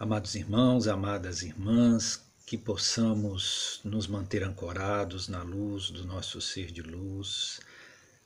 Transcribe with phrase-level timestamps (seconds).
[0.00, 6.82] Amados irmãos, amadas irmãs, que possamos nos manter ancorados na luz do nosso ser de
[6.82, 7.58] luz,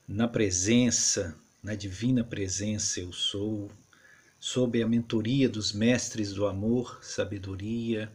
[0.06, 3.72] na presença, na divina presença eu sou,
[4.38, 8.12] sob a mentoria dos mestres do amor, sabedoria,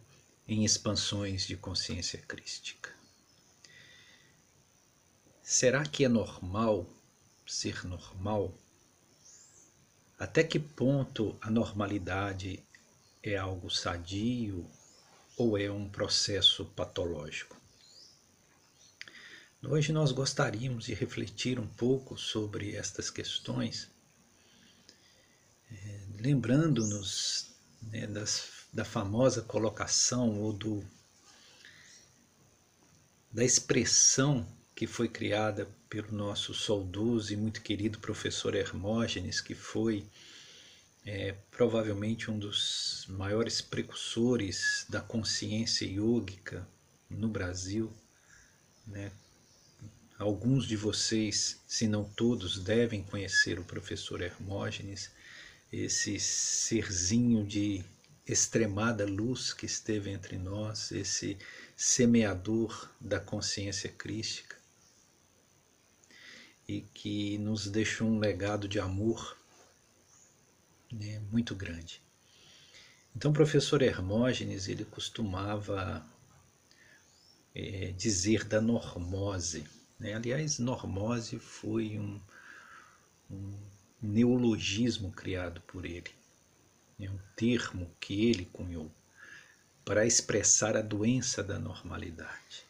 [0.47, 2.91] em expansões de consciência crística.
[5.41, 6.87] Será que é normal
[7.43, 8.53] ser normal?
[10.19, 12.63] Até que ponto a normalidade
[13.29, 14.69] é algo sadio
[15.35, 17.59] ou é um processo patológico?
[19.63, 23.89] Hoje nós gostaríamos de refletir um pouco sobre estas questões,
[25.69, 27.51] é, lembrando-nos
[27.81, 28.07] né,
[28.71, 30.85] da famosa colocação ou do,
[33.31, 40.05] da expressão que foi criada pelo nosso saudoso e muito querido professor Hermógenes, que foi
[41.09, 46.67] é provavelmente um dos maiores precursores da consciência yógica
[47.09, 47.89] no Brasil.
[48.85, 49.09] Né?
[50.19, 55.09] Alguns de vocês, se não todos, devem conhecer o professor Hermógenes,
[55.71, 57.85] esse serzinho de
[58.27, 61.37] extremada luz que esteve entre nós, esse
[61.73, 64.57] semeador da consciência crística
[66.67, 69.37] e que nos deixou um legado de amor
[70.91, 72.01] né, muito grande.
[73.15, 76.05] Então, o professor Hermógenes ele costumava
[77.55, 79.65] é, dizer da normose.
[79.99, 80.13] Né?
[80.13, 82.21] Aliás, normose foi um,
[83.31, 83.57] um
[83.99, 86.11] neologismo criado por ele,
[86.99, 87.09] né?
[87.09, 88.91] um termo que ele cunhou
[89.83, 92.65] para expressar a doença da normalidade.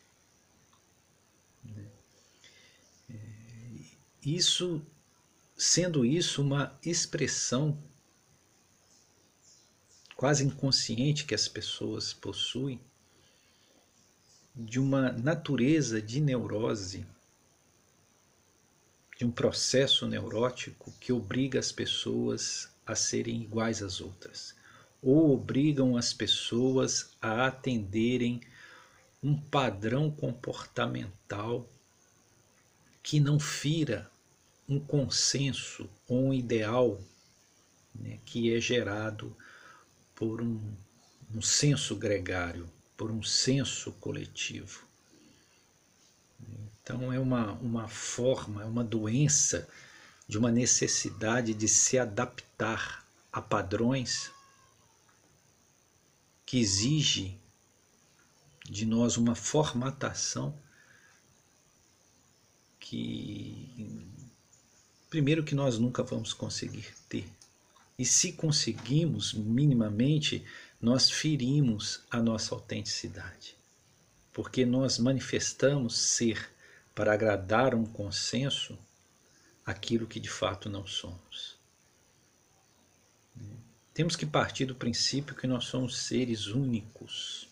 [1.62, 1.86] Né?
[3.10, 3.16] É,
[4.24, 4.82] isso,
[5.58, 7.78] sendo isso uma expressão
[10.18, 12.82] quase inconsciente que as pessoas possuem,
[14.56, 17.06] de uma natureza de neurose,
[19.16, 24.56] de um processo neurótico que obriga as pessoas a serem iguais às outras,
[25.04, 28.42] ou obrigam as pessoas a atenderem
[29.22, 31.70] um padrão comportamental
[33.04, 34.10] que não fira
[34.68, 37.00] um consenso ou um ideal
[37.94, 39.36] né, que é gerado
[40.18, 40.60] por um,
[41.34, 42.68] um senso gregário,
[42.98, 44.84] por um senso coletivo.
[46.82, 49.70] Então é uma, uma forma, é uma doença
[50.28, 54.32] de uma necessidade de se adaptar a padrões
[56.44, 57.40] que exige
[58.66, 60.58] de nós uma formatação
[62.80, 64.10] que
[65.10, 67.37] primeiro que nós nunca vamos conseguir ter
[67.98, 70.46] e se conseguimos minimamente,
[70.80, 73.56] nós ferimos a nossa autenticidade.
[74.32, 76.50] Porque nós manifestamos ser,
[76.94, 78.78] para agradar um consenso,
[79.66, 81.58] aquilo que de fato não somos.
[83.94, 87.50] Temos que partir do princípio que nós somos seres únicos.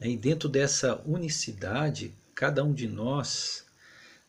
[0.00, 3.66] E dentro dessa unicidade, cada um de nós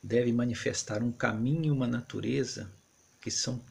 [0.03, 2.69] deve manifestar um caminho e uma natureza
[3.22, 3.63] que são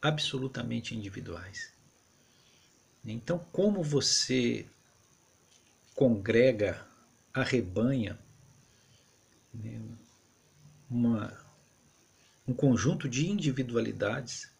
[0.00, 1.72] absolutamente individuais.
[3.04, 4.66] Então, como você
[5.94, 6.86] congrega,
[7.32, 8.18] arrebanha
[9.52, 9.80] né,
[10.90, 11.36] uma,
[12.46, 14.50] um conjunto de individualidades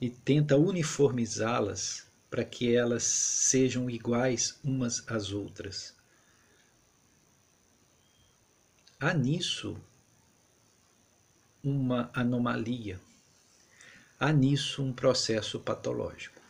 [0.00, 5.94] e tenta uniformizá-las para que elas sejam iguais umas às outras.
[8.98, 9.76] Há nisso
[11.62, 13.00] uma anomalia
[14.22, 16.40] há nisso um processo patológico.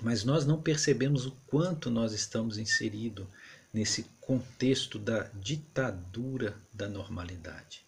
[0.00, 3.26] Mas nós não percebemos o quanto nós estamos inseridos
[3.74, 7.84] nesse contexto da ditadura da normalidade.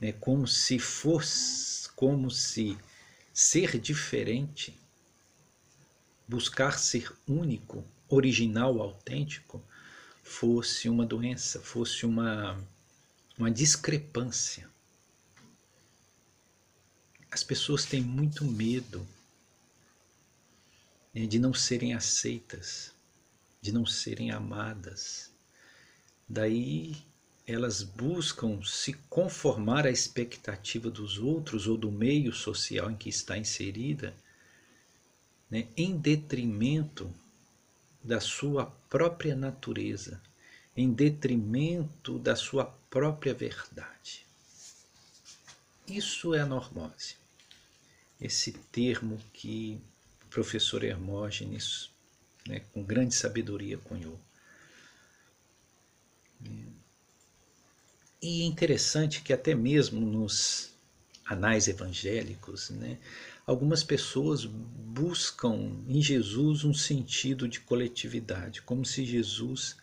[0.00, 2.76] É como se fosse, como se
[3.32, 4.76] ser diferente,
[6.26, 9.62] buscar ser único, original, autêntico,
[10.24, 12.58] fosse uma doença, fosse uma,
[13.38, 14.68] uma discrepância.
[17.32, 19.08] As pessoas têm muito medo
[21.14, 22.92] né, de não serem aceitas,
[23.58, 25.32] de não serem amadas.
[26.28, 26.94] Daí
[27.46, 33.38] elas buscam se conformar à expectativa dos outros ou do meio social em que está
[33.38, 34.14] inserida,
[35.50, 37.10] né, em detrimento
[38.04, 40.20] da sua própria natureza,
[40.76, 44.26] em detrimento da sua própria verdade.
[45.88, 47.21] Isso é a normose.
[48.22, 49.80] Esse termo que
[50.24, 51.90] o professor Hermógenes,
[52.46, 54.18] né, com grande sabedoria, cunhou.
[58.22, 60.70] E é interessante que até mesmo nos
[61.24, 62.98] anais evangélicos, né,
[63.44, 69.76] algumas pessoas buscam em Jesus um sentido de coletividade, como se Jesus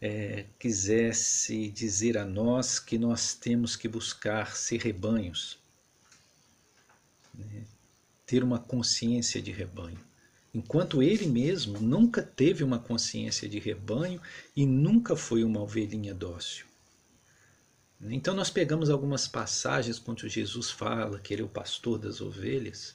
[0.00, 5.58] é, quisesse dizer a nós que nós temos que buscar ser rebanhos,
[7.34, 7.64] né?
[8.26, 9.98] ter uma consciência de rebanho.
[10.54, 14.20] Enquanto ele mesmo nunca teve uma consciência de rebanho
[14.54, 16.66] e nunca foi uma ovelhinha dócil.
[18.00, 22.94] Então nós pegamos algumas passagens quando Jesus fala que ele é o pastor das ovelhas,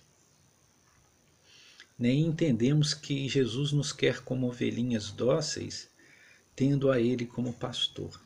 [1.97, 5.89] nem entendemos que Jesus nos quer como ovelhinhas dóceis
[6.55, 8.21] tendo a ele como pastor.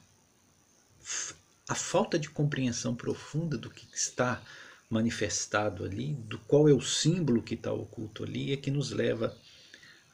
[1.68, 4.44] A falta de compreensão profunda do que está
[4.94, 9.36] manifestado ali, do qual é o símbolo que está oculto ali, é que nos leva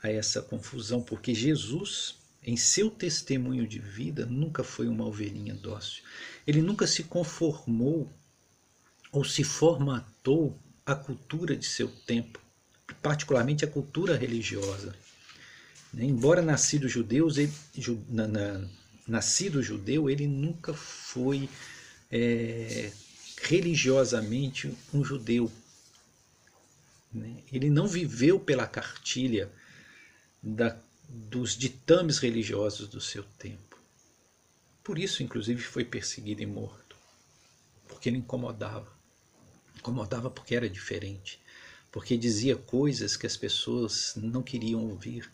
[0.02, 6.04] a essa confusão, porque Jesus, em seu testemunho de vida, nunca foi uma ovelhinha dócil.
[6.48, 8.10] Ele nunca se conformou
[9.12, 12.40] ou se formatou à cultura de seu tempo,
[13.02, 14.96] particularmente a cultura religiosa.
[15.94, 16.06] Né?
[16.06, 17.52] Embora nascido judeus, ele,
[18.08, 18.68] na, na,
[19.06, 21.50] nascido judeu, ele nunca foi
[22.10, 22.92] é,
[23.42, 25.52] religiosamente um judeu.
[27.12, 27.44] Né?
[27.52, 29.52] Ele não viveu pela cartilha
[30.42, 30.78] da,
[31.08, 33.78] dos ditames religiosos do seu tempo.
[34.84, 36.96] Por isso, inclusive, foi perseguido e morto,
[37.88, 38.92] porque ele incomodava.
[39.76, 41.40] Incomodava porque era diferente,
[41.92, 45.32] porque dizia coisas que as pessoas não queriam ouvir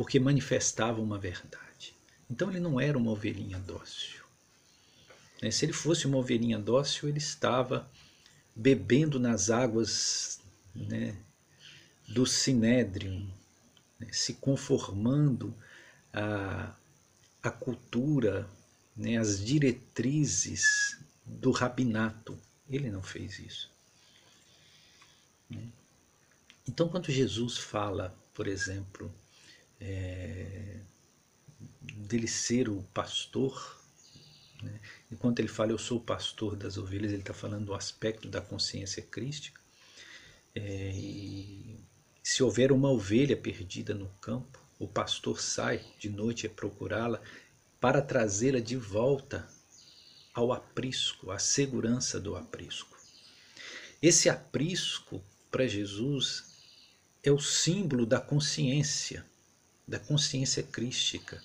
[0.00, 1.94] porque manifestava uma verdade.
[2.30, 4.19] Então ele não era uma ovelhinha dócil.
[5.42, 7.90] Né, se ele fosse uma ovelhinha dócil, ele estava
[8.54, 10.40] bebendo nas águas
[10.74, 11.16] né,
[12.08, 13.26] do sinédrio,
[13.98, 15.54] né, se conformando
[16.12, 16.74] à,
[17.42, 18.48] à cultura,
[18.96, 22.38] né, às diretrizes do rabinato.
[22.68, 23.70] Ele não fez isso.
[26.68, 29.12] Então, quando Jesus fala, por exemplo,
[29.80, 30.78] é,
[31.80, 33.80] dele ser o pastor,
[34.62, 34.80] né?
[35.10, 38.40] Enquanto ele fala eu sou o pastor das ovelhas, ele está falando do aspecto da
[38.40, 39.60] consciência crística.
[40.54, 41.80] É, e
[42.22, 47.20] se houver uma ovelha perdida no campo, o pastor sai de noite a procurá-la
[47.80, 49.48] para trazê-la de volta
[50.34, 52.96] ao aprisco, à segurança do aprisco.
[54.02, 56.44] Esse aprisco, para Jesus,
[57.22, 59.24] é o símbolo da consciência
[59.90, 61.42] da consciência crística.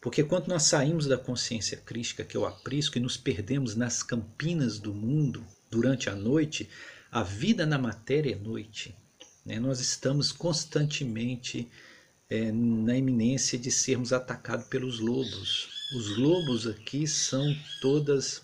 [0.00, 4.02] Porque quando nós saímos da consciência crística, que é o aprisco, e nos perdemos nas
[4.02, 6.68] campinas do mundo durante a noite,
[7.12, 8.96] a vida na matéria é noite.
[9.44, 9.60] Né?
[9.60, 11.68] Nós estamos constantemente
[12.30, 15.68] é, na iminência de sermos atacados pelos lobos.
[15.94, 17.44] Os lobos aqui são
[17.80, 18.42] todas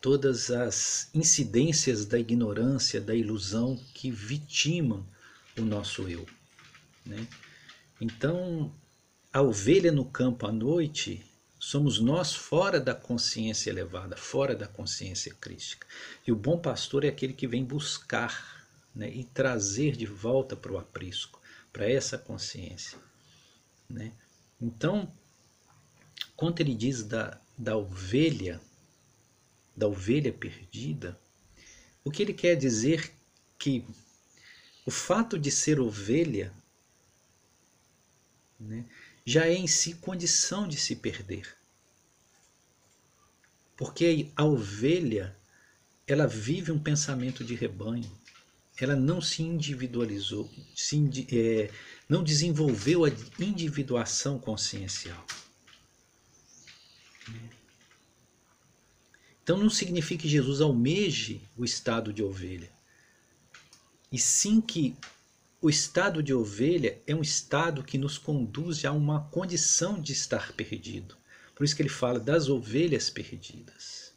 [0.00, 5.06] todas as incidências da ignorância, da ilusão que vitimam
[5.58, 6.26] o nosso eu.
[7.04, 7.26] Né?
[8.00, 8.72] Então,
[9.32, 11.24] a ovelha no campo à noite
[11.58, 15.86] somos nós fora da consciência elevada, fora da consciência crística.
[16.26, 20.72] E o bom pastor é aquele que vem buscar né, e trazer de volta para
[20.72, 21.40] o aprisco,
[21.72, 22.98] para essa consciência.
[23.88, 24.12] Né?
[24.60, 25.12] Então,
[26.34, 28.60] quando ele diz da, da ovelha,
[29.76, 31.16] da ovelha perdida,
[32.02, 33.12] o que ele quer dizer
[33.58, 33.84] que
[34.84, 36.52] o fato de ser ovelha
[38.58, 38.84] né,
[39.30, 41.56] já é em si condição de se perder.
[43.76, 45.36] Porque a ovelha,
[46.04, 48.10] ela vive um pensamento de rebanho,
[48.76, 51.70] ela não se individualizou, se, é,
[52.08, 55.24] não desenvolveu a individuação consciencial.
[59.44, 62.72] Então não significa que Jesus almeje o estado de ovelha,
[64.10, 64.96] e sim que
[65.62, 70.52] o estado de ovelha é um estado que nos conduz a uma condição de estar
[70.52, 71.16] perdido.
[71.54, 74.14] Por isso que ele fala das ovelhas perdidas.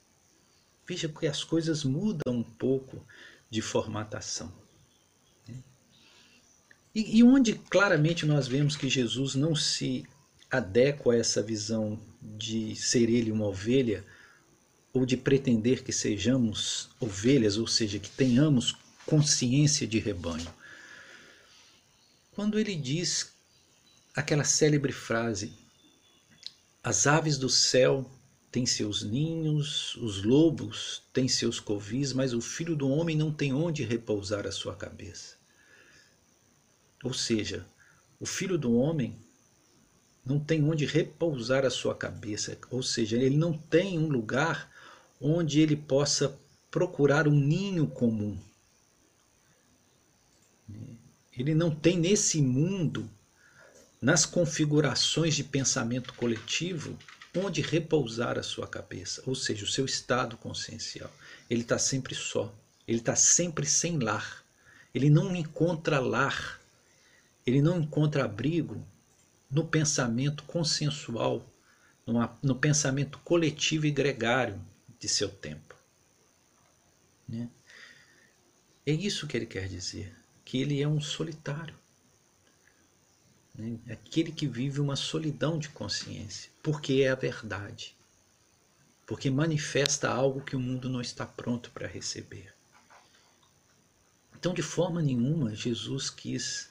[0.88, 3.06] Veja que as coisas mudam um pouco
[3.50, 4.54] de formatação.
[5.48, 5.56] Né?
[6.96, 10.06] E, e onde claramente nós vemos que Jesus não se
[10.50, 14.06] adequa a essa visão de ser ele uma ovelha,
[14.94, 20.48] ou de pretender que sejamos ovelhas, ou seja, que tenhamos consciência de rebanho
[22.36, 23.34] quando ele diz
[24.16, 25.54] aquela célebre frase:
[26.84, 28.10] As aves do céu
[28.52, 33.54] tem seus ninhos, os lobos têm seus covis, mas o filho do homem não tem
[33.54, 35.36] onde repousar a sua cabeça.
[37.04, 37.66] Ou seja,
[38.20, 39.18] o filho do homem
[40.25, 44.72] não tem onde repousar a sua cabeça, ou seja, ele não tem um lugar
[45.20, 46.40] onde ele possa
[46.72, 48.40] procurar um ninho comum.
[51.38, 53.10] Ele não tem nesse mundo,
[54.02, 56.98] nas configurações de pensamento coletivo,
[57.36, 61.12] onde repousar a sua cabeça, ou seja, o seu estado consciencial.
[61.50, 62.54] Ele está sempre só,
[62.88, 64.44] ele está sempre sem lar,
[64.94, 66.62] ele não encontra lar,
[67.46, 68.86] ele não encontra abrigo
[69.50, 71.44] no pensamento consensual,
[72.42, 74.62] no pensamento coletivo e gregário
[75.00, 75.75] de seu tempo.
[77.28, 77.50] Né?
[78.86, 81.76] É isso que ele quer dizer, que ele é um solitário.
[83.56, 83.78] Né?
[83.90, 87.96] Aquele que vive uma solidão de consciência, porque é a verdade.
[89.06, 92.54] Porque manifesta algo que o mundo não está pronto para receber.
[94.36, 96.70] Então, de forma nenhuma, Jesus quis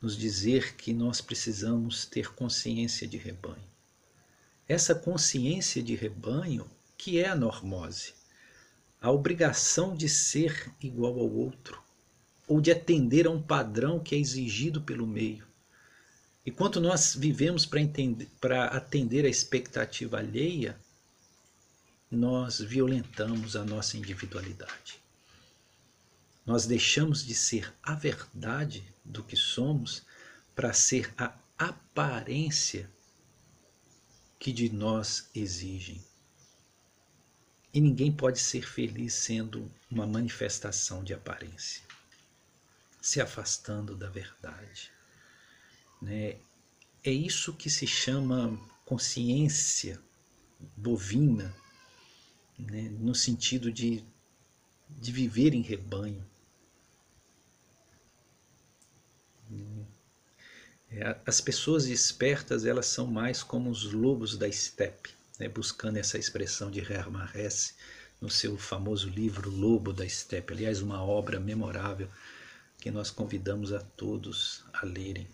[0.00, 3.70] nos dizer que nós precisamos ter consciência de rebanho.
[4.68, 8.14] Essa consciência de rebanho que é a normose,
[9.00, 11.82] a obrigação de ser igual ao outro,
[12.52, 15.46] ou de atender a um padrão que é exigido pelo meio.
[16.44, 20.78] E quanto nós vivemos para atender a expectativa alheia,
[22.10, 25.00] nós violentamos a nossa individualidade.
[26.44, 30.02] Nós deixamos de ser a verdade do que somos
[30.54, 32.90] para ser a aparência
[34.38, 36.04] que de nós exigem.
[37.72, 41.82] E ninguém pode ser feliz sendo uma manifestação de aparência,
[43.02, 44.92] se afastando da verdade.
[46.00, 46.38] Né?
[47.02, 50.00] É isso que se chama consciência
[50.76, 51.52] bovina,
[52.56, 52.82] né?
[53.00, 54.04] no sentido de,
[54.88, 56.24] de viver em rebanho.
[60.88, 65.48] É, as pessoas espertas elas são mais como os lobos da estepe, né?
[65.48, 67.74] buscando essa expressão de Hermann Hesse
[68.20, 72.08] no seu famoso livro Lobo da Estepe, aliás, uma obra memorável
[72.82, 75.28] que nós convidamos a todos a lerem.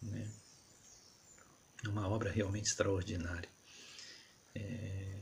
[0.00, 0.30] Né?
[1.88, 3.48] Uma obra realmente extraordinária.
[4.54, 5.18] É...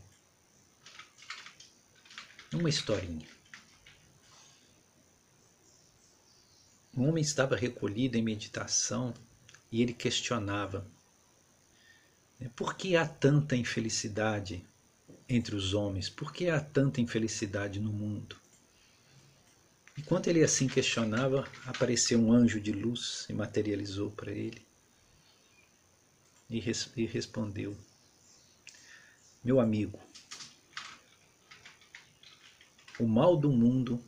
[2.52, 3.26] Uma historinha.
[6.95, 9.14] Um homem estava recolhido em meditação
[9.71, 10.87] e ele questionava:
[12.38, 14.62] né, por que há tanta infelicidade
[15.26, 16.11] entre os homens?
[16.11, 18.42] Por que há tanta infelicidade no mundo?
[19.99, 24.67] Enquanto ele assim questionava, apareceu um anjo de luz e materializou para ele
[26.49, 27.77] e, res e respondeu:
[29.45, 30.01] Meu amigo,
[32.99, 34.03] o mal do mundo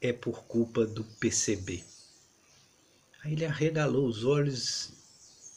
[0.00, 1.82] é por culpa do PCB.
[3.22, 4.92] Aí ele arregalou os olhos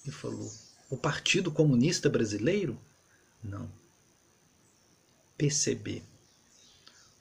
[0.05, 0.49] e falou:
[0.89, 2.79] O Partido Comunista Brasileiro?
[3.43, 3.69] Não.
[5.37, 6.03] PCB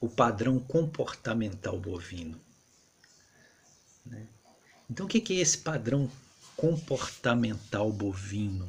[0.01, 2.41] o padrão comportamental bovino.
[4.07, 4.27] Né?
[4.91, 6.11] Então, o que é esse padrão
[6.57, 8.69] comportamental bovino?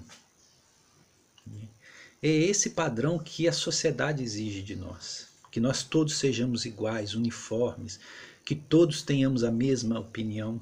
[2.22, 5.28] É esse padrão que a sociedade exige de nós.
[5.52, 8.00] Que nós todos sejamos iguais, uniformes,
[8.44, 10.62] que todos tenhamos a mesma opinião.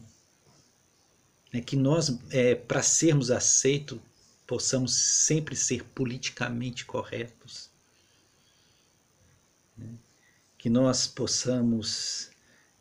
[1.51, 3.99] É que nós, é, para sermos aceitos,
[4.45, 7.69] possamos sempre ser politicamente corretos.
[9.77, 9.89] Né?
[10.57, 12.29] Que nós possamos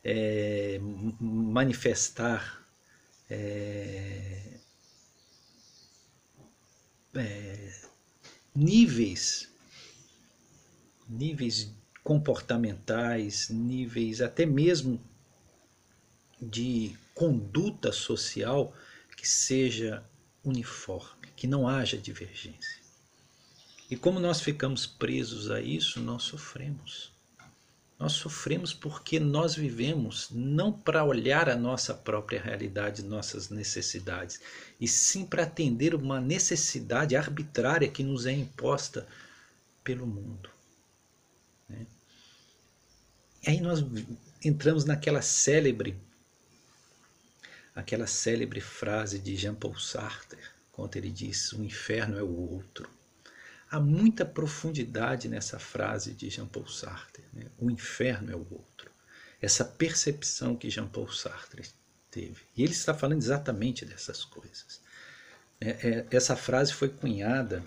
[0.02, 0.78] é,
[1.20, 2.64] manifestar
[3.28, 4.58] é,
[7.14, 7.80] é,
[8.54, 9.50] níveis,
[11.08, 15.00] níveis comportamentais, níveis até mesmo
[16.40, 18.72] de conduta social
[19.16, 20.04] que seja
[20.44, 22.76] uniforme, que não haja divergência.
[23.90, 27.15] E como nós ficamos presos a isso, nós sofremos.
[27.98, 34.38] Nós sofremos porque nós vivemos não para olhar a nossa própria realidade, nossas necessidades,
[34.78, 39.06] e sim para atender uma necessidade arbitrária que nos é imposta
[39.82, 40.50] pelo mundo.
[41.68, 41.86] Né?
[43.46, 43.82] E aí nós
[44.44, 45.96] entramos naquela célebre,
[47.74, 52.95] aquela célebre frase de Jean-Paul Sartre, quando ele diz: o inferno é o outro.
[53.70, 57.24] Há muita profundidade nessa frase de Jean-Paul Sartre.
[57.32, 57.46] Né?
[57.58, 58.90] O inferno é o outro.
[59.40, 61.64] Essa percepção que Jean-Paul Sartre
[62.10, 62.42] teve.
[62.56, 64.80] E ele está falando exatamente dessas coisas.
[65.60, 67.64] É, é, essa frase foi cunhada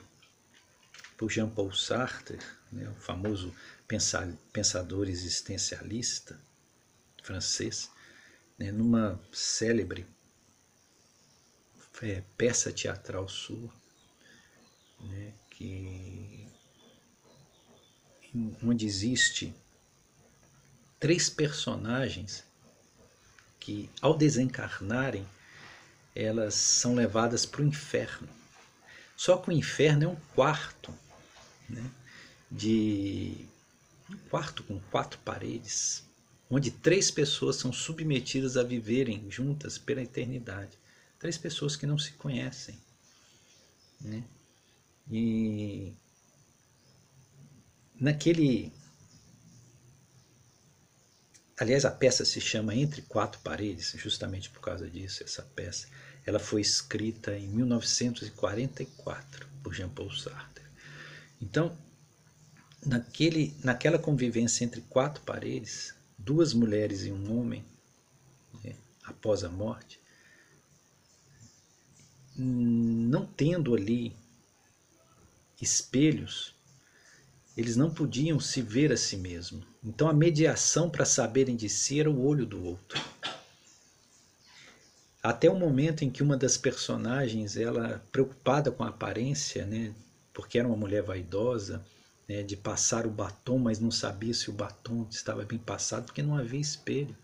[1.18, 2.40] por Jean-Paul Sartre
[2.72, 3.54] né, o famoso
[4.52, 6.40] pensador existencialista
[7.24, 7.90] francês,
[8.58, 10.06] né, numa célebre
[12.02, 13.72] é, peça teatral sua,
[15.60, 16.48] que
[18.64, 19.54] onde existe
[21.00, 22.44] três personagens
[23.60, 25.28] que, ao desencarnarem,
[26.16, 28.28] elas são levadas para o inferno.
[29.18, 30.94] Só que o inferno é um quarto,
[31.70, 31.92] né,
[32.50, 33.46] de
[34.10, 36.04] um quarto com quatro paredes,
[36.50, 40.78] onde três pessoas são submetidas a viverem juntas pela eternidade.
[41.20, 42.80] Três pessoas que não se conhecem.
[44.00, 44.24] Né?
[45.10, 45.94] E
[48.00, 48.72] naquele.
[51.60, 55.90] Aliás, a peça se chama Entre Quatro Paredes, justamente por causa disso, essa peça.
[56.26, 60.64] Ela foi escrita em 1944 por Jean-Paul Sartre.
[61.42, 61.78] Então,
[62.86, 67.66] naquele, naquela convivência entre quatro paredes, duas mulheres e um homem,
[68.64, 68.74] né,
[69.04, 70.00] após a morte,
[72.38, 74.16] não tendo ali
[75.64, 76.56] espelhos,
[77.58, 79.66] eles não podiam se ver a si mesmos.
[79.84, 83.02] Então a mediação para saberem de si era o olho do outro.
[85.22, 89.94] Até o momento em que uma das personagens, ela preocupada com a aparência, né,
[90.34, 91.84] porque era uma mulher vaidosa,
[92.28, 96.24] né, de passar o batom, mas não sabia se o batom estava bem passado, porque
[96.24, 97.16] não havia espelho.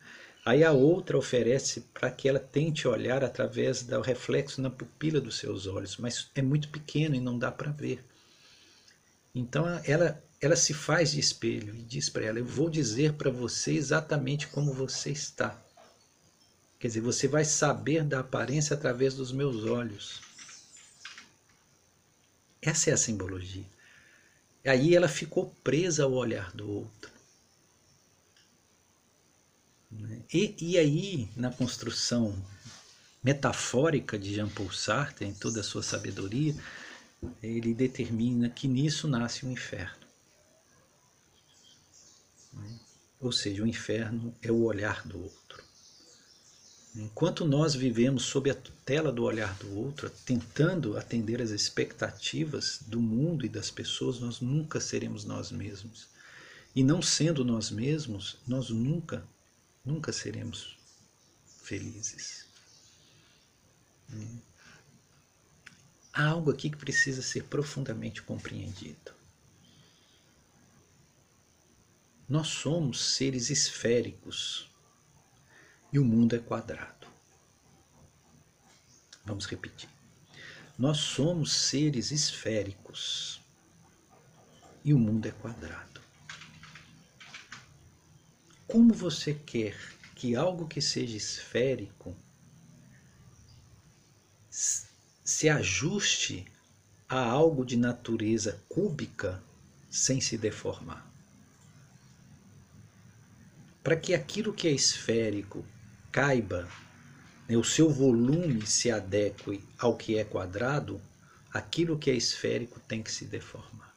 [0.46, 5.38] Aí a outra oferece para que ela tente olhar através do reflexo na pupila dos
[5.38, 8.04] seus olhos, mas é muito pequeno e não dá para ver.
[9.36, 13.30] Então ela, ela se faz de espelho e diz para ela: Eu vou dizer para
[13.30, 15.62] você exatamente como você está.
[16.80, 20.22] Quer dizer, você vai saber da aparência através dos meus olhos.
[22.62, 23.66] Essa é a simbologia.
[24.66, 27.12] Aí ela ficou presa ao olhar do outro.
[30.34, 32.36] E, e aí, na construção
[33.24, 36.56] metafórica de Jean-Paul Sartre, em toda a sua sabedoria,
[37.42, 40.06] ele determina que nisso nasce o inferno.
[43.20, 45.64] Ou seja, o inferno é o olhar do outro.
[46.96, 53.02] Enquanto nós vivemos sob a tutela do olhar do outro, tentando atender às expectativas do
[53.02, 56.08] mundo e das pessoas, nós nunca seremos nós mesmos.
[56.74, 59.28] E não sendo nós mesmos, nós nunca,
[59.84, 60.78] nunca seremos
[61.64, 62.46] felizes.
[66.18, 69.14] Há algo aqui que precisa ser profundamente compreendido.
[72.28, 74.72] Nós somos seres esféricos
[75.92, 77.06] e o mundo é quadrado.
[79.26, 79.90] Vamos repetir.
[80.80, 83.42] Nós somos seres esféricos
[84.86, 86.00] e o mundo é quadrado.
[88.66, 89.78] Como você quer
[90.16, 92.16] que algo que seja esférico
[95.26, 96.46] se ajuste
[97.10, 99.44] a algo de natureza cúbica
[99.90, 101.12] sem se deformar?
[103.84, 105.66] Para que aquilo que é esférico
[106.12, 106.70] caiba,
[107.50, 111.02] né, o seu volume se adeque ao que é quadrado,
[111.52, 113.96] aquilo que é esférico tem que se deformar.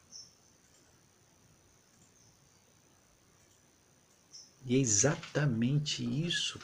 [4.65, 6.59] E é exatamente isso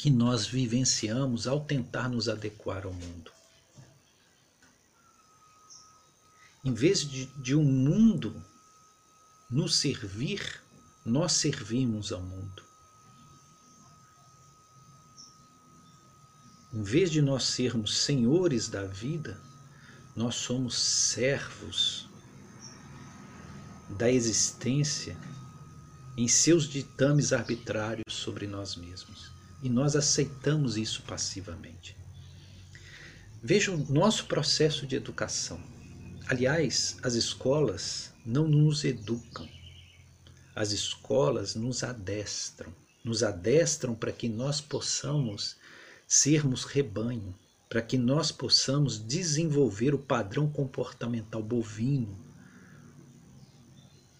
[0.00, 3.30] que nós vivenciamos ao tentar nos adequar ao mundo.
[6.64, 8.42] Em vez de, de um mundo
[9.50, 10.62] nos servir,
[11.04, 12.64] nós servimos ao mundo.
[16.72, 19.38] Em vez de nós sermos senhores da vida,
[20.16, 22.08] nós somos servos
[23.90, 25.14] da existência
[26.16, 29.39] em seus ditames arbitrários sobre nós mesmos.
[29.62, 31.96] E nós aceitamos isso passivamente.
[33.42, 35.60] Veja o nosso processo de educação.
[36.26, 39.48] Aliás, as escolas não nos educam.
[40.54, 42.72] As escolas nos adestram.
[43.02, 45.56] Nos adestram para que nós possamos
[46.06, 47.34] sermos rebanho,
[47.68, 52.18] para que nós possamos desenvolver o padrão comportamental bovino,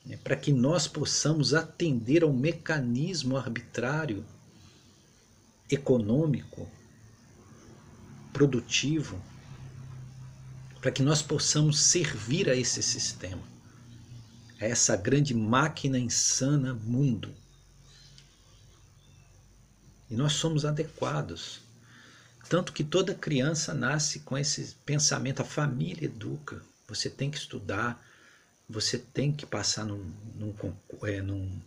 [0.07, 4.25] né, para que nós possamos atender ao mecanismo arbitrário,
[5.71, 6.69] econômico,
[8.33, 9.21] produtivo,
[10.81, 13.43] para que nós possamos servir a esse sistema,
[14.61, 17.35] a essa grande máquina insana mundo.
[20.11, 21.61] E nós somos adequados
[22.51, 28.05] tanto que toda criança nasce com esse pensamento, a família educa, você tem que estudar,
[28.69, 30.53] você tem que passar num, num,
[31.05, 31.61] é, num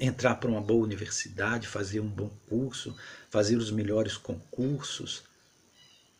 [0.00, 2.96] entrar para uma boa universidade, fazer um bom curso,
[3.30, 5.24] fazer os melhores concursos.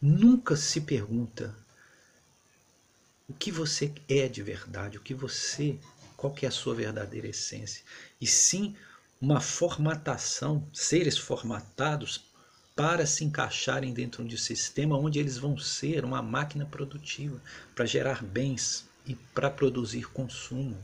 [0.01, 1.55] Nunca se pergunta
[3.29, 5.79] o que você é de verdade, o que você,
[6.17, 7.83] qual que é a sua verdadeira essência.
[8.21, 8.77] E sim
[9.21, 12.27] uma formatação, seres formatados
[12.75, 17.41] para se encaixarem dentro de um sistema onde eles vão ser uma máquina produtiva
[17.75, 20.77] para gerar bens e para produzir consumo.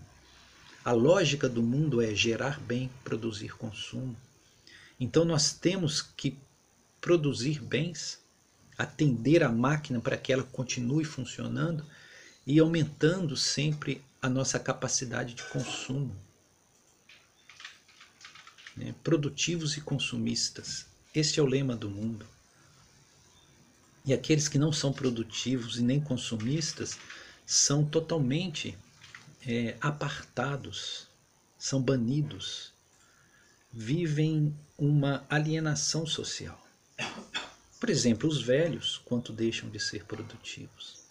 [0.84, 4.16] A lógica do mundo é gerar bem, produzir consumo.
[4.98, 6.36] Então nós temos que
[7.00, 8.18] produzir bens,
[8.76, 11.84] atender a máquina para que ela continue funcionando
[12.44, 16.16] e aumentando sempre a nossa capacidade de consumo.
[18.76, 18.92] Né?
[19.04, 20.86] Produtivos e consumistas.
[21.14, 22.26] Este é o lema do mundo.
[24.04, 26.98] E aqueles que não são produtivos e nem consumistas
[27.46, 28.76] são totalmente
[29.46, 31.08] é, apartados,
[31.58, 32.72] são banidos,
[33.72, 36.60] vivem uma alienação social.
[37.80, 41.02] Por exemplo, os velhos, quanto deixam de ser produtivos.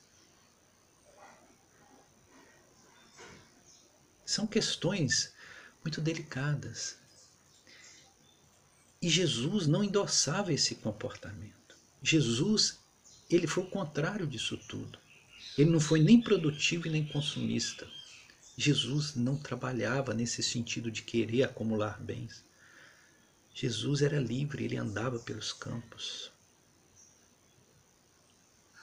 [4.26, 5.34] São questões
[5.84, 6.98] muito delicadas.
[9.02, 11.76] E Jesus não endossava esse comportamento.
[12.02, 12.80] Jesus,
[13.30, 14.98] ele foi o contrário disso tudo.
[15.58, 17.86] Ele não foi nem produtivo e nem consumista.
[18.58, 22.44] Jesus não trabalhava nesse sentido de querer acumular bens.
[23.54, 26.32] Jesus era livre, ele andava pelos campos.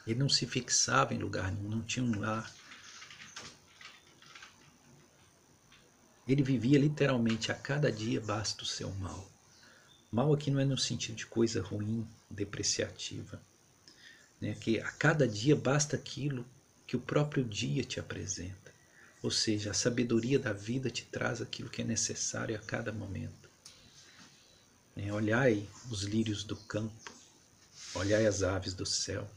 [0.07, 2.51] Ele não se fixava em lugar nenhum, não tinha um lar.
[6.27, 9.31] Ele vivia literalmente a cada dia basta o seu mal.
[10.11, 13.41] Mal aqui não é no sentido de coisa ruim, depreciativa.
[14.41, 14.55] Né?
[14.55, 16.47] Que a cada dia basta aquilo
[16.87, 18.68] que o próprio dia te apresenta.
[19.23, 23.49] Ou seja, a sabedoria da vida te traz aquilo que é necessário a cada momento.
[24.97, 27.13] É, olhai os lírios do campo,
[27.95, 29.29] olhai as aves do céu.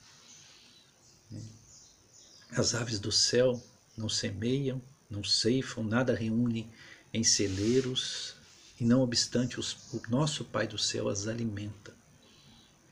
[2.51, 3.61] As aves do céu
[3.95, 6.71] não semeiam, não ceifam, nada reúnem
[7.13, 8.35] em celeiros,
[8.79, 11.93] e não obstante os, o nosso Pai do céu as alimenta.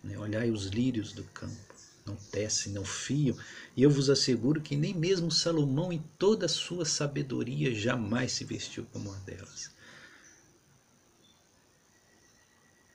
[0.04, 0.18] Né?
[0.18, 1.76] Olhai os lírios do campo,
[2.10, 3.38] não tecem, não fiam,
[3.76, 8.44] e eu vos asseguro que nem mesmo Salomão, em toda a sua sabedoria, jamais se
[8.44, 9.72] vestiu como uma delas.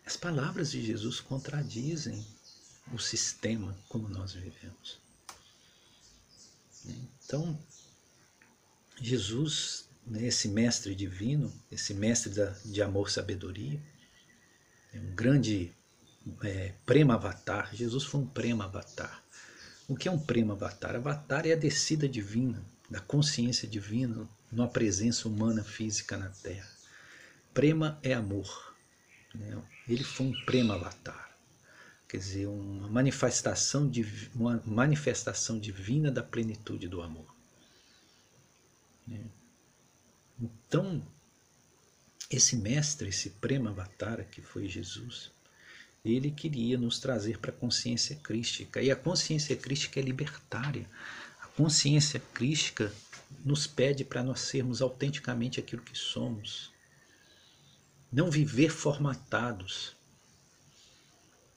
[0.05, 2.24] As palavras de Jesus contradizem
[2.92, 4.98] o sistema como nós vivemos.
[6.85, 7.59] Então,
[9.00, 12.33] Jesus, né, esse mestre divino, esse mestre
[12.64, 13.81] de amor sabedoria,
[14.92, 15.74] é um grande
[16.42, 17.74] é, prema avatar.
[17.74, 19.22] Jesus foi um prema avatar.
[19.87, 20.96] O que é um prema avatar?
[20.96, 26.70] Avatar é a descida divina, da consciência divina, numa presença humana física na Terra.
[27.52, 28.74] Prema é amor.
[29.34, 29.60] Né?
[29.88, 31.37] Ele foi um prema avatar.
[32.08, 33.90] Quer dizer, uma manifestação,
[34.34, 37.34] uma manifestação divina da plenitude do amor.
[39.06, 39.24] Né?
[40.40, 41.02] Então,
[42.30, 45.30] esse mestre, esse Prema Avatara, que foi Jesus,
[46.04, 48.82] ele queria nos trazer para a consciência crística.
[48.82, 50.88] E a consciência crística é libertária.
[51.40, 52.92] A consciência crística
[53.42, 56.70] nos pede para nós sermos autenticamente aquilo que somos.
[58.12, 59.96] Não viver formatados.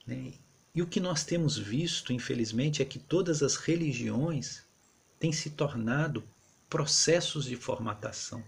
[0.06, 0.32] Né?
[0.74, 4.62] E o que nós temos visto, infelizmente, é que todas as religiões
[5.18, 6.24] têm se tornado
[6.70, 8.42] processos de formatação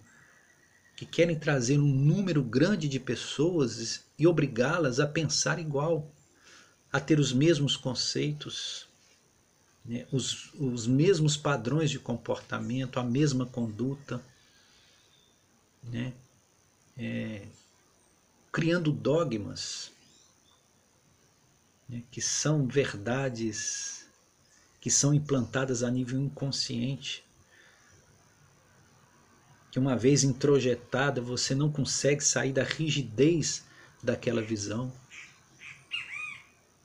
[1.00, 6.12] que querem trazer um número grande de pessoas e obrigá-las a pensar igual,
[6.92, 8.86] a ter os mesmos conceitos,
[9.82, 14.22] né, os, os mesmos padrões de comportamento, a mesma conduta,
[15.82, 16.12] né,
[16.98, 17.46] é,
[18.52, 19.90] criando dogmas
[21.88, 24.06] né, que são verdades
[24.82, 27.24] que são implantadas a nível inconsciente
[29.70, 33.64] que uma vez introjetada você não consegue sair da rigidez
[34.02, 34.92] daquela visão.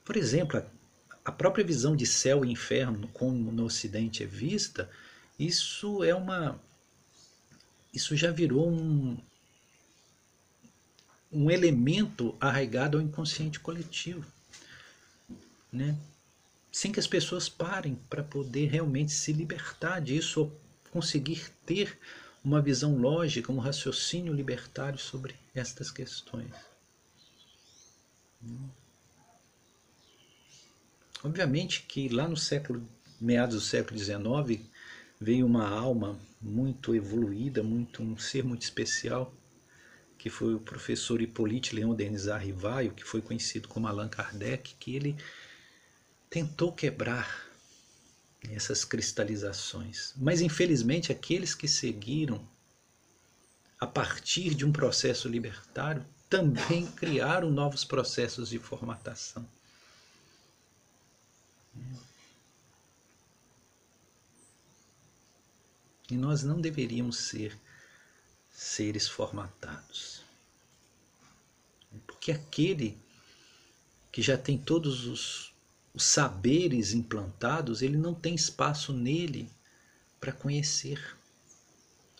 [0.04, 0.62] Por exemplo,
[1.24, 4.88] a própria visão de céu e inferno, como no Ocidente é vista,
[5.38, 6.60] isso é uma.
[7.92, 9.18] Isso já virou um,
[11.32, 14.24] um elemento arraigado ao inconsciente coletivo.
[15.72, 15.96] Né?
[16.70, 20.60] Sem que as pessoas parem para poder realmente se libertar disso ou
[20.92, 21.98] conseguir ter
[22.46, 26.54] uma visão lógica, um raciocínio libertário sobre estas questões.
[31.24, 32.88] Obviamente que lá no século,
[33.20, 34.64] meados do século XIX,
[35.20, 39.34] veio uma alma muito evoluída, muito um ser muito especial,
[40.16, 44.94] que foi o professor Hippolyte Leon Denis Arrivaio, que foi conhecido como Allan Kardec, que
[44.94, 45.16] ele
[46.30, 47.45] tentou quebrar
[48.54, 50.12] essas cristalizações.
[50.16, 52.46] Mas infelizmente aqueles que seguiram
[53.78, 59.46] a partir de um processo libertário também criaram novos processos de formatação.
[66.10, 67.58] E nós não deveríamos ser
[68.50, 70.22] seres formatados.
[72.06, 72.98] Porque aquele
[74.12, 75.52] que já tem todos os,
[75.96, 79.50] os saberes implantados, ele não tem espaço nele
[80.20, 81.16] para conhecer.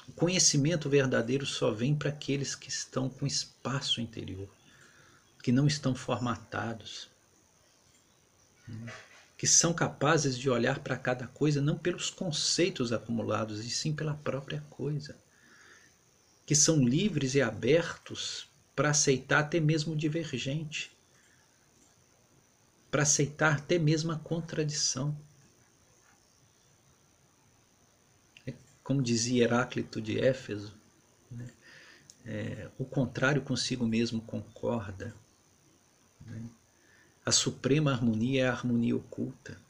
[0.08, 4.48] O conhecimento verdadeiro só vem para aqueles que estão com espaço interior,
[5.40, 7.08] que não estão formatados
[9.36, 14.14] que são capazes de olhar para cada coisa não pelos conceitos acumulados, e sim pela
[14.14, 15.16] própria coisa.
[16.46, 20.95] Que são livres e abertos para aceitar até mesmo o divergente,
[22.90, 25.16] para aceitar até mesmo a contradição.
[28.46, 30.74] É como dizia Heráclito de Éfeso,
[31.30, 31.48] né?
[32.24, 35.14] é, o contrário consigo mesmo concorda.
[36.24, 36.48] Né?
[37.24, 39.60] A suprema harmonia é a harmonia oculta.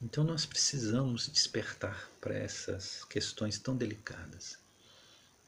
[0.00, 4.61] Então nós precisamos despertar para essas questões tão delicadas.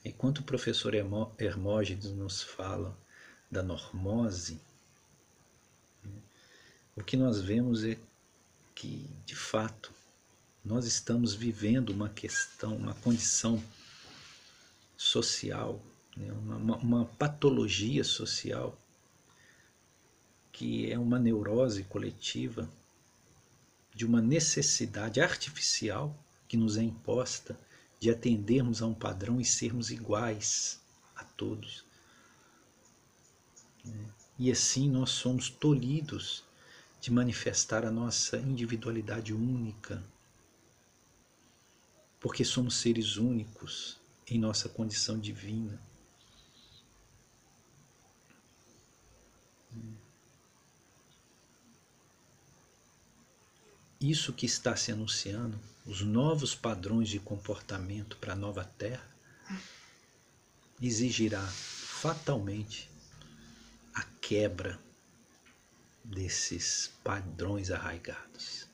[0.05, 2.97] Enquanto o professor Hermógenes nos fala
[3.51, 4.61] da normose,
[6.95, 7.97] o que nós vemos é
[8.75, 9.93] que, de fato,
[10.65, 13.63] nós estamos vivendo uma questão, uma condição
[14.97, 15.81] social,
[16.17, 16.31] né?
[16.33, 18.79] uma, uma patologia social
[20.53, 22.69] que é uma neurose coletiva
[23.95, 27.59] de uma necessidade artificial que nos é imposta
[28.05, 30.79] de atendermos a um padrão e sermos iguais
[31.17, 31.87] a todos.
[34.39, 36.45] E assim nós somos tolhidos
[37.01, 40.05] de manifestar a nossa individualidade única,
[42.21, 45.81] porque somos seres únicos em nossa condição divina.
[54.07, 59.09] Isso que está se anunciando, os novos padrões de comportamento para a nova Terra,
[60.79, 62.91] exigirá fatalmente
[63.95, 64.79] a quebra
[66.05, 68.69] desses padrões arraigados.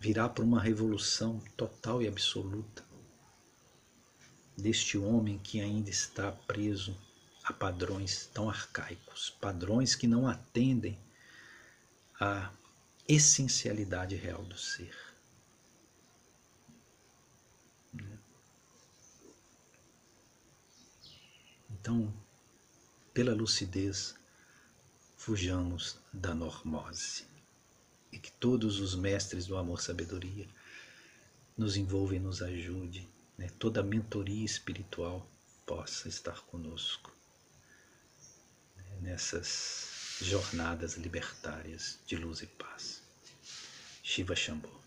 [0.00, 2.84] Virá para uma revolução total e absoluta
[4.56, 7.00] deste homem que ainda está preso
[7.44, 10.98] a padrões tão arcaicos, padrões que não atendem
[12.18, 12.50] à
[13.08, 14.94] essencialidade real do ser.
[21.70, 22.12] Então,
[23.14, 24.16] pela lucidez,
[25.16, 27.24] fujamos da normose
[28.10, 30.48] e que todos os mestres do amor-sabedoria
[31.56, 35.30] nos envolvam e nos ajudem né, toda a mentoria espiritual
[35.64, 37.12] possa estar conosco
[38.76, 39.85] né, nessas
[40.20, 43.02] jornadas libertárias de luz e paz.
[44.02, 44.85] Shiva Shambhu.